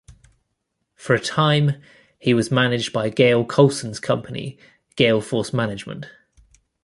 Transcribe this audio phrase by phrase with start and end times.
[0.95, 1.79] For a time,
[2.17, 4.57] he was managed by Gail Colson's company,
[4.97, 6.07] Gailforce Management.